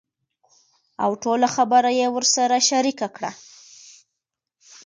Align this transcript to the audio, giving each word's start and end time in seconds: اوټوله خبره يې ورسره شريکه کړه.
اوټوله 1.05 1.47
خبره 1.55 1.89
يې 1.99 2.07
ورسره 2.15 2.57
شريکه 2.69 3.07
کړه. 3.15 3.31